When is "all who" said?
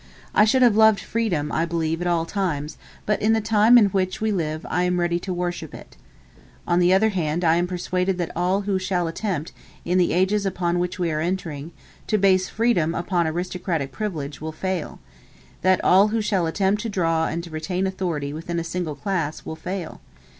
8.35-8.79, 15.83-16.19